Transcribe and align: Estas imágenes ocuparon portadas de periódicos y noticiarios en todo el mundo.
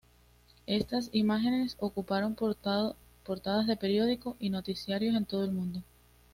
Estas 0.65 1.11
imágenes 1.13 1.77
ocuparon 1.79 2.33
portadas 2.33 3.67
de 3.67 3.77
periódicos 3.77 4.35
y 4.39 4.49
noticiarios 4.49 5.13
en 5.15 5.25
todo 5.27 5.43
el 5.43 5.51
mundo. 5.51 5.83